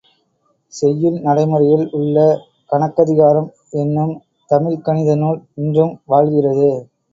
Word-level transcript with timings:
செய்யுள் 0.73 1.19
நடைமுறையில் 1.19 1.83
உள்ள 1.91 2.15
கணக்கதிகாரம் 2.71 3.49
என்னும் 3.75 4.15
தமிழ்க் 4.51 4.85
கணித 4.85 5.15
நூல் 5.17 5.41
இன்றும் 5.57 5.95
வாழ்கிறது. 6.07 6.69